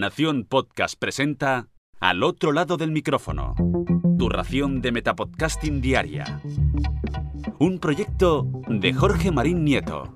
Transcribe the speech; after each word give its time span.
Nación 0.00 0.46
Podcast 0.48 0.98
presenta 0.98 1.68
Al 2.00 2.22
otro 2.22 2.52
lado 2.52 2.78
del 2.78 2.90
micrófono. 2.90 3.54
Tu 4.18 4.30
ración 4.30 4.80
de 4.80 4.92
Metapodcasting 4.92 5.82
Diaria. 5.82 6.40
Un 7.58 7.78
proyecto 7.78 8.46
de 8.66 8.94
Jorge 8.94 9.30
Marín 9.30 9.62
Nieto. 9.62 10.14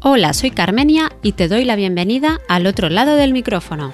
Hola, 0.00 0.32
soy 0.32 0.50
Carmenia 0.50 1.12
y 1.22 1.32
te 1.32 1.46
doy 1.46 1.66
la 1.66 1.76
bienvenida 1.76 2.40
al 2.48 2.66
otro 2.66 2.88
lado 2.88 3.16
del 3.16 3.34
micrófono. 3.34 3.92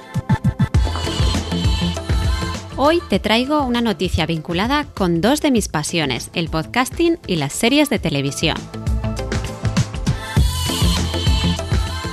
Hoy 2.77 3.01
te 3.11 3.19
traigo 3.19 3.65
una 3.65 3.81
noticia 3.81 4.25
vinculada 4.25 4.85
con 4.85 5.21
dos 5.21 5.43
de 5.43 5.51
mis 5.51 5.67
pasiones, 5.67 6.31
el 6.33 6.49
podcasting 6.49 7.19
y 7.27 7.35
las 7.35 7.53
series 7.53 7.91
de 7.91 7.99
televisión. 7.99 8.57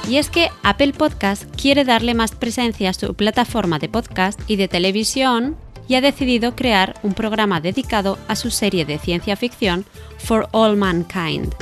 Y 0.08 0.18
es 0.18 0.30
que 0.30 0.50
Apple 0.64 0.94
Podcast 0.94 1.44
quiere 1.56 1.84
darle 1.84 2.14
más 2.14 2.32
presencia 2.34 2.92
a 2.92 2.94
su 2.94 3.16
plataforma 3.16 3.80
de 3.80 3.90
podcast 3.90 4.40
y 4.48 4.56
de 4.56 4.68
televisión 4.68 5.58
y 5.88 5.96
ha 5.96 6.02
decidido 6.02 6.56
crear 6.56 7.00
un 7.04 7.14
programa 7.14 7.60
dedicado 7.60 8.18
a 8.28 8.36
su 8.36 8.52
serie 8.52 8.86
de 8.86 9.00
ciencia 9.00 9.36
ficción 9.36 9.86
For 10.18 10.48
All 10.52 10.78
Mankind. 10.78 11.54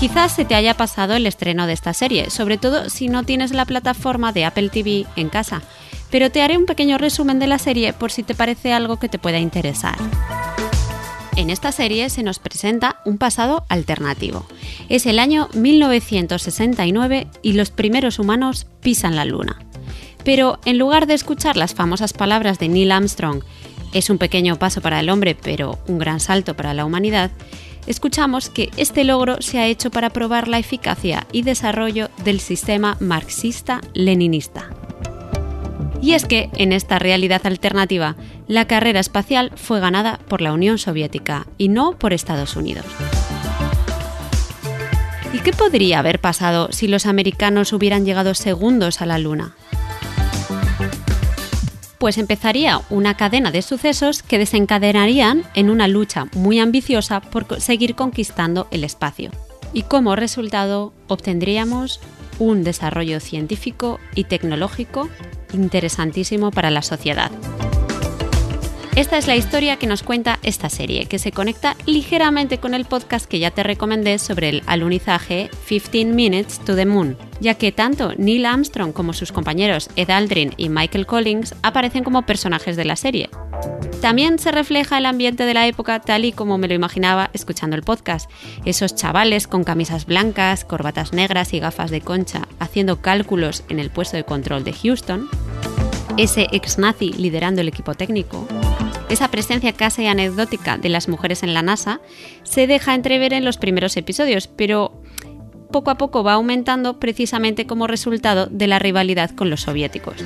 Quizás 0.00 0.34
se 0.34 0.44
te 0.44 0.54
haya 0.54 0.76
pasado 0.76 1.14
el 1.14 1.26
estreno 1.26 1.66
de 1.66 1.72
esta 1.72 1.94
serie, 1.94 2.30
sobre 2.30 2.58
todo 2.58 2.90
si 2.90 3.08
no 3.08 3.22
tienes 3.22 3.52
la 3.52 3.64
plataforma 3.64 4.32
de 4.32 4.44
Apple 4.44 4.68
TV 4.68 5.06
en 5.16 5.28
casa, 5.28 5.62
pero 6.10 6.30
te 6.30 6.42
haré 6.42 6.58
un 6.58 6.66
pequeño 6.66 6.98
resumen 6.98 7.38
de 7.38 7.46
la 7.46 7.58
serie 7.58 7.92
por 7.92 8.10
si 8.10 8.22
te 8.22 8.34
parece 8.34 8.72
algo 8.72 8.98
que 8.98 9.08
te 9.08 9.18
pueda 9.18 9.38
interesar. 9.38 9.96
En 11.36 11.50
esta 11.50 11.72
serie 11.72 12.10
se 12.10 12.22
nos 12.22 12.38
presenta 12.38 13.00
un 13.04 13.18
pasado 13.18 13.64
alternativo. 13.68 14.46
Es 14.88 15.06
el 15.06 15.18
año 15.18 15.48
1969 15.54 17.26
y 17.42 17.52
los 17.52 17.70
primeros 17.70 18.18
humanos 18.18 18.66
pisan 18.80 19.16
la 19.16 19.24
Luna. 19.24 19.58
Pero 20.24 20.58
en 20.64 20.78
lugar 20.78 21.06
de 21.06 21.14
escuchar 21.14 21.56
las 21.56 21.74
famosas 21.74 22.12
palabras 22.12 22.58
de 22.58 22.68
Neil 22.68 22.92
Armstrong, 22.92 23.42
es 23.92 24.10
un 24.10 24.18
pequeño 24.18 24.56
paso 24.56 24.80
para 24.80 25.00
el 25.00 25.08
hombre, 25.08 25.36
pero 25.40 25.78
un 25.86 25.98
gran 25.98 26.18
salto 26.18 26.54
para 26.54 26.74
la 26.74 26.84
humanidad, 26.84 27.30
escuchamos 27.86 28.50
que 28.50 28.70
este 28.76 29.04
logro 29.04 29.40
se 29.40 29.58
ha 29.58 29.66
hecho 29.66 29.90
para 29.90 30.10
probar 30.10 30.48
la 30.48 30.58
eficacia 30.58 31.26
y 31.30 31.42
desarrollo 31.42 32.10
del 32.24 32.40
sistema 32.40 32.96
marxista-leninista. 33.00 34.70
Y 36.02 36.12
es 36.12 36.26
que, 36.26 36.50
en 36.56 36.72
esta 36.72 36.98
realidad 36.98 37.46
alternativa, 37.46 38.16
la 38.46 38.66
carrera 38.66 39.00
espacial 39.00 39.52
fue 39.54 39.80
ganada 39.80 40.18
por 40.28 40.42
la 40.42 40.52
Unión 40.52 40.76
Soviética 40.76 41.46
y 41.56 41.68
no 41.68 41.98
por 41.98 42.12
Estados 42.12 42.56
Unidos. 42.56 42.84
¿Y 45.34 45.40
qué 45.40 45.50
podría 45.50 45.98
haber 45.98 46.20
pasado 46.20 46.68
si 46.70 46.86
los 46.86 47.06
americanos 47.06 47.72
hubieran 47.72 48.04
llegado 48.04 48.34
segundos 48.34 49.02
a 49.02 49.06
la 49.06 49.18
Luna? 49.18 49.56
Pues 51.98 52.18
empezaría 52.18 52.82
una 52.88 53.16
cadena 53.16 53.50
de 53.50 53.62
sucesos 53.62 54.22
que 54.22 54.38
desencadenarían 54.38 55.42
en 55.54 55.70
una 55.70 55.88
lucha 55.88 56.28
muy 56.36 56.60
ambiciosa 56.60 57.20
por 57.20 57.60
seguir 57.60 57.96
conquistando 57.96 58.68
el 58.70 58.84
espacio. 58.84 59.32
Y 59.72 59.82
como 59.82 60.14
resultado 60.14 60.92
obtendríamos 61.08 61.98
un 62.38 62.62
desarrollo 62.62 63.18
científico 63.18 63.98
y 64.14 64.24
tecnológico 64.24 65.08
interesantísimo 65.52 66.52
para 66.52 66.70
la 66.70 66.82
sociedad. 66.82 67.32
Esta 68.96 69.18
es 69.18 69.26
la 69.26 69.34
historia 69.34 69.76
que 69.76 69.88
nos 69.88 70.04
cuenta 70.04 70.38
esta 70.44 70.70
serie, 70.70 71.06
que 71.06 71.18
se 71.18 71.32
conecta 71.32 71.76
ligeramente 71.84 72.58
con 72.58 72.74
el 72.74 72.84
podcast 72.84 73.26
que 73.26 73.40
ya 73.40 73.50
te 73.50 73.64
recomendé 73.64 74.20
sobre 74.20 74.50
el 74.50 74.62
alunizaje 74.66 75.50
15 75.68 76.04
Minutes 76.04 76.60
to 76.60 76.76
the 76.76 76.86
Moon, 76.86 77.16
ya 77.40 77.54
que 77.54 77.72
tanto 77.72 78.12
Neil 78.16 78.46
Armstrong 78.46 78.92
como 78.92 79.12
sus 79.12 79.32
compañeros 79.32 79.90
Ed 79.96 80.10
Aldrin 80.10 80.54
y 80.56 80.68
Michael 80.68 81.06
Collins 81.06 81.56
aparecen 81.62 82.04
como 82.04 82.24
personajes 82.24 82.76
de 82.76 82.84
la 82.84 82.94
serie. 82.94 83.30
También 84.00 84.38
se 84.38 84.52
refleja 84.52 84.98
el 84.98 85.06
ambiente 85.06 85.44
de 85.44 85.54
la 85.54 85.66
época 85.66 85.98
tal 86.00 86.24
y 86.24 86.30
como 86.30 86.56
me 86.56 86.68
lo 86.68 86.74
imaginaba 86.74 87.30
escuchando 87.32 87.74
el 87.74 87.82
podcast. 87.82 88.30
Esos 88.64 88.94
chavales 88.94 89.48
con 89.48 89.64
camisas 89.64 90.06
blancas, 90.06 90.64
corbatas 90.64 91.12
negras 91.12 91.52
y 91.52 91.58
gafas 91.58 91.90
de 91.90 92.00
concha 92.00 92.46
haciendo 92.60 93.00
cálculos 93.00 93.64
en 93.68 93.80
el 93.80 93.90
puesto 93.90 94.16
de 94.16 94.24
control 94.24 94.62
de 94.62 94.72
Houston. 94.72 95.28
Ese 96.16 96.46
ex 96.52 96.78
nazi 96.78 97.12
liderando 97.12 97.60
el 97.60 97.66
equipo 97.66 97.94
técnico 97.94 98.46
esa 99.08 99.28
presencia 99.28 99.72
casi 99.72 100.06
anecdótica 100.06 100.78
de 100.78 100.88
las 100.88 101.08
mujeres 101.08 101.42
en 101.42 101.54
la 101.54 101.62
NASA 101.62 102.00
se 102.42 102.66
deja 102.66 102.94
entrever 102.94 103.32
en 103.32 103.44
los 103.44 103.58
primeros 103.58 103.96
episodios, 103.96 104.48
pero 104.48 105.02
poco 105.70 105.90
a 105.90 105.98
poco 105.98 106.22
va 106.22 106.34
aumentando 106.34 107.00
precisamente 107.00 107.66
como 107.66 107.86
resultado 107.86 108.46
de 108.46 108.66
la 108.66 108.78
rivalidad 108.78 109.30
con 109.30 109.50
los 109.50 109.62
soviéticos. 109.62 110.16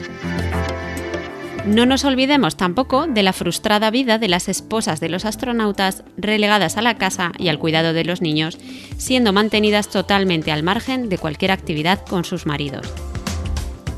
No 1.67 1.84
nos 1.84 2.05
olvidemos 2.05 2.56
tampoco 2.56 3.06
de 3.06 3.22
la 3.22 3.34
frustrada 3.34 3.91
vida 3.91 4.19
de 4.19 4.28
las 4.28 4.49
esposas 4.49 5.00
de 5.00 5.11
los 5.11 5.25
astronautas 5.25 6.03
relegadas 6.17 6.77
a 6.78 6.83
la 6.83 6.97
casa 6.97 7.33
y 7.38 7.49
al 7.49 7.59
cuidado 7.59 7.93
de 7.93 8.05
los 8.05 8.22
niños, 8.22 8.59
siendo 8.97 9.33
mantenidas 9.33 9.88
totalmente 9.88 10.50
al 10.50 10.62
margen 10.62 11.09
de 11.09 11.19
cualquier 11.19 11.50
actividad 11.50 12.05
con 12.06 12.25
sus 12.25 12.47
maridos 12.47 13.08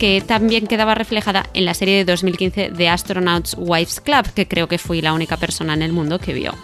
que 0.00 0.22
también 0.26 0.66
quedaba 0.66 0.94
reflejada 0.94 1.44
en 1.52 1.66
la 1.66 1.74
serie 1.74 1.98
de 1.98 2.06
2015 2.06 2.70
de 2.70 2.88
Astronauts 2.88 3.54
Wives 3.58 4.00
Club, 4.00 4.32
que 4.32 4.48
creo 4.48 4.66
que 4.66 4.78
fui 4.78 5.02
la 5.02 5.12
única 5.12 5.36
persona 5.36 5.74
en 5.74 5.82
el 5.82 5.92
mundo 5.92 6.18
que 6.18 6.32
vio. 6.32 6.54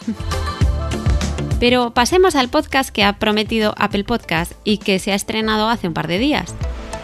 Pero 1.61 1.93
pasemos 1.93 2.35
al 2.35 2.49
podcast 2.49 2.89
que 2.89 3.05
ha 3.05 3.19
prometido 3.19 3.75
Apple 3.77 4.05
Podcast 4.05 4.53
y 4.65 4.79
que 4.79 4.99
se 4.99 5.13
ha 5.13 5.15
estrenado 5.15 5.69
hace 5.69 5.87
un 5.87 5.93
par 5.93 6.09
de 6.09 6.19
días. 6.19 6.55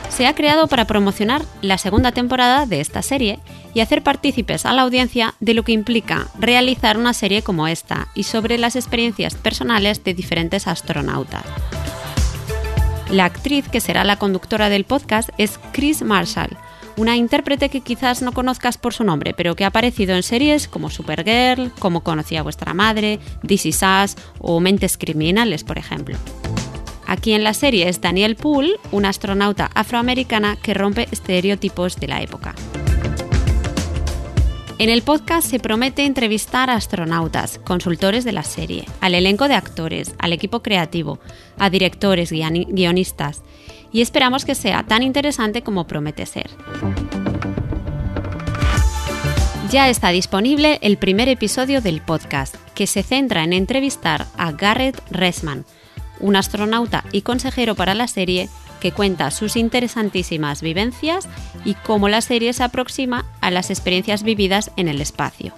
Se 0.09 0.27
ha 0.27 0.35
creado 0.35 0.69
para 0.69 0.87
promocionar 0.87 1.43
la 1.61 1.77
segunda 1.77 2.13
temporada 2.13 2.65
de 2.65 2.81
esta 2.81 3.03
serie 3.03 3.39
y 3.75 3.81
hacer 3.81 4.03
partícipes 4.03 4.65
a 4.65 4.73
la 4.73 4.83
audiencia 4.83 5.35
de 5.41 5.53
lo 5.53 5.65
que 5.65 5.73
implica 5.73 6.29
realizar 6.39 6.97
una 6.97 7.13
serie 7.13 7.43
como 7.43 7.69
esta 7.69 8.09
y 8.15 8.23
sobre 8.23 8.57
las 8.57 8.75
experiencias 8.75 9.35
personales 9.35 10.03
de 10.03 10.15
diferentes 10.15 10.67
astronautas. 10.67 11.45
La 13.13 13.27
actriz 13.27 13.69
que 13.69 13.83
será 13.83 14.05
la 14.05 14.17
conductora 14.17 14.71
del 14.71 14.87
podcast 14.87 15.29
es 15.37 15.61
Chris 15.73 16.01
Marshall, 16.01 16.57
una 16.97 17.15
intérprete 17.15 17.69
que 17.69 17.83
quizás 17.83 18.23
no 18.23 18.33
conozcas 18.33 18.79
por 18.79 18.95
su 18.95 19.05
nombre, 19.05 19.35
pero 19.37 19.55
que 19.55 19.65
ha 19.65 19.67
aparecido 19.67 20.15
en 20.17 20.23
series 20.23 20.67
como 20.67 20.89
Supergirl, 20.89 21.71
Como 21.79 22.03
conocía 22.03 22.43
vuestra 22.43 22.73
madre, 22.73 23.21
This 23.47 23.67
Is 23.67 23.81
o 24.39 24.61
Mentes 24.61 24.97
Criminales, 24.97 25.63
por 25.63 25.77
ejemplo. 25.77 26.17
Aquí 27.07 27.35
en 27.35 27.45
la 27.45 27.53
serie 27.53 27.91
es 27.91 28.01
Daniel 28.01 28.35
Poole, 28.35 28.77
una 28.93 29.11
astronauta 29.11 29.71
afroamericana 29.75 30.57
que 30.57 30.73
rompe 30.73 31.07
estereotipos 31.11 31.97
de 31.97 32.09
la 32.09 32.23
época. 32.23 32.55
En 34.83 34.89
el 34.89 35.03
podcast 35.03 35.49
se 35.49 35.61
promete 35.61 36.05
entrevistar 36.07 36.69
a 36.69 36.75
astronautas, 36.75 37.61
consultores 37.63 38.25
de 38.25 38.33
la 38.33 38.43
serie, 38.43 38.85
al 39.01 39.15
elenco 39.15 39.47
de 39.47 39.55
actores, 39.55 40.13
al 40.19 40.33
equipo 40.33 40.61
creativo, 40.61 41.21
a 41.57 41.71
directores, 41.71 42.33
guionistas, 42.33 43.43
y 43.93 44.01
esperamos 44.01 44.45
que 44.45 44.57
sea 44.57 44.83
tan 44.83 45.05
interesante 45.05 45.63
como 45.63 45.87
promete 45.87 46.27
ser. 46.27 46.51
Ya 49.71 49.89
está 49.89 50.09
disponible 50.09 50.81
el 50.83 50.99
primer 50.99 51.29
episodio 51.29 51.81
del 51.81 52.01
podcast, 52.01 52.57
que 52.75 52.89
se 52.89 53.05
centra 53.05 53.45
en 53.45 53.53
entrevistar 53.53 54.27
a 54.37 54.51
Garrett 54.51 55.01
Resman, 55.13 55.65
un 56.19 56.35
astronauta 56.35 57.05
y 57.13 57.23
consejero 57.23 57.77
para 57.77 57.95
la 57.95 58.09
serie 58.09 58.49
que 58.83 58.91
cuenta 58.91 59.31
sus 59.31 59.55
interesantísimas 59.55 60.61
vivencias 60.61 61.29
y 61.65 61.75
cómo 61.75 62.09
la 62.09 62.21
serie 62.21 62.53
se 62.53 62.65
aproxima 62.65 63.25
a 63.41 63.53
las 63.53 63.71
experiencias 63.71 64.25
vividas 64.25 64.73
en 64.77 64.89
el 64.89 65.01
espacio. 65.01 65.53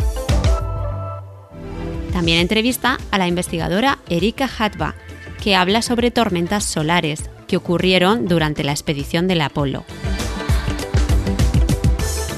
También 2.12 2.38
entrevista 2.38 2.98
a 3.10 3.16
la 3.16 3.26
investigadora 3.26 3.98
Erika 4.10 4.46
Hatba, 4.58 4.94
que 5.42 5.56
habla 5.56 5.80
sobre 5.80 6.10
tormentas 6.10 6.64
solares 6.64 7.30
que 7.48 7.56
ocurrieron 7.56 8.28
durante 8.28 8.62
la 8.62 8.72
expedición 8.72 9.26
del 9.26 9.40
Apolo. 9.40 9.86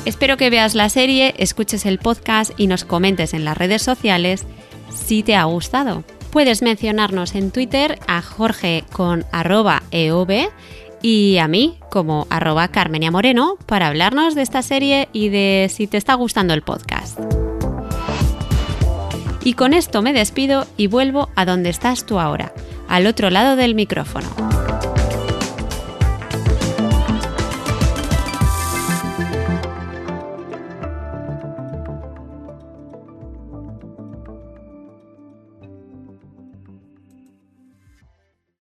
Espero 0.05 0.37
que 0.37 0.50
veas 0.50 0.77
la 0.77 0.89
serie, 0.89 1.35
escuches 1.39 1.85
el 1.85 1.99
podcast 1.99 2.53
y 2.56 2.69
nos 2.69 2.85
comentes 2.85 3.35
en 3.35 3.44
las 3.44 3.59
redes 3.59 3.82
sociales 3.82 4.47
si 4.94 5.25
te 5.25 5.35
ha 5.35 5.43
gustado. 5.44 6.05
Puedes 6.31 6.62
mencionarnos 6.62 7.34
en 7.34 7.50
Twitter 7.50 7.99
a 8.06 8.23
Jorge 8.23 8.84
con 8.93 9.25
arroba 9.32 9.82
EOB 9.90 10.49
y 11.02 11.38
a 11.38 11.49
mí 11.49 11.78
como 11.90 12.26
arroba 12.31 12.69
Carmenia 12.69 13.11
Moreno 13.11 13.56
para 13.67 13.88
hablarnos 13.88 14.34
de 14.34 14.43
esta 14.43 14.62
serie 14.62 15.08
y 15.12 15.28
de 15.28 15.70
si 15.73 15.87
te 15.87 15.96
está 15.96 16.14
gustando 16.14 16.55
el 16.55 16.62
podcast. 16.62 17.19
Y 19.44 19.52
con 19.55 19.75
esto 19.75 20.02
me 20.02 20.12
despido 20.12 20.67
y 20.76 20.88
vuelvo 20.88 21.31
a 21.37 21.44
donde 21.44 21.70
estás 21.70 22.05
tú 22.05 22.19
ahora, 22.19 22.52
al 22.88 23.06
otro 23.06 23.31
lado 23.31 23.55
del 23.55 23.76
micrófono. 23.76 24.26